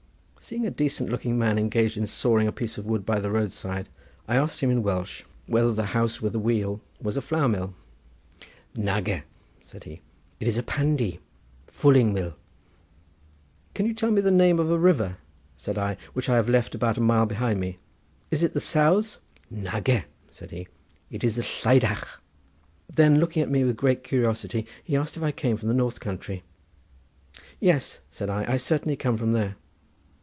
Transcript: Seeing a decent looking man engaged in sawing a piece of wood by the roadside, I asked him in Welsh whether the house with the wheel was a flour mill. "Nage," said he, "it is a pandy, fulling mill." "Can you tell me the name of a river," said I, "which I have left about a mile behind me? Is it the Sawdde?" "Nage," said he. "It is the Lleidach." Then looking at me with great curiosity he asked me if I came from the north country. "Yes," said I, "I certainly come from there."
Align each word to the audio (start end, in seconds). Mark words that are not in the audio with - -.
Seeing 0.43 0.65
a 0.65 0.71
decent 0.71 1.09
looking 1.11 1.37
man 1.37 1.59
engaged 1.59 1.97
in 1.97 2.07
sawing 2.07 2.47
a 2.47 2.51
piece 2.51 2.77
of 2.77 2.85
wood 2.85 3.05
by 3.05 3.19
the 3.19 3.29
roadside, 3.29 3.87
I 4.27 4.35
asked 4.35 4.59
him 4.59 4.71
in 4.71 4.81
Welsh 4.83 5.23
whether 5.45 5.71
the 5.71 5.85
house 5.93 6.19
with 6.19 6.33
the 6.33 6.39
wheel 6.39 6.81
was 6.99 7.15
a 7.15 7.21
flour 7.21 7.47
mill. 7.47 7.75
"Nage," 8.75 9.21
said 9.61 9.83
he, 9.85 10.01
"it 10.41 10.47
is 10.49 10.57
a 10.57 10.63
pandy, 10.63 11.19
fulling 11.67 12.11
mill." 12.11 12.33
"Can 13.75 13.85
you 13.85 13.93
tell 13.93 14.09
me 14.11 14.19
the 14.19 14.31
name 14.31 14.59
of 14.59 14.69
a 14.71 14.79
river," 14.79 15.17
said 15.55 15.77
I, 15.77 15.95
"which 16.13 16.27
I 16.27 16.35
have 16.35 16.49
left 16.49 16.73
about 16.75 16.97
a 16.97 17.01
mile 17.01 17.27
behind 17.27 17.59
me? 17.59 17.77
Is 18.31 18.41
it 18.43 18.53
the 18.53 18.59
Sawdde?" 18.59 19.17
"Nage," 19.53 20.03
said 20.31 20.49
he. 20.51 20.67
"It 21.11 21.23
is 21.23 21.35
the 21.37 21.43
Lleidach." 21.43 22.19
Then 22.89 23.19
looking 23.19 23.43
at 23.43 23.51
me 23.51 23.63
with 23.63 23.77
great 23.77 24.03
curiosity 24.03 24.65
he 24.83 24.97
asked 24.97 25.15
me 25.15 25.21
if 25.21 25.27
I 25.27 25.31
came 25.31 25.55
from 25.55 25.67
the 25.69 25.75
north 25.75 25.99
country. 26.01 26.43
"Yes," 27.59 28.01
said 28.09 28.29
I, 28.29 28.51
"I 28.51 28.57
certainly 28.57 28.95
come 28.97 29.17
from 29.17 29.31
there." 29.33 29.55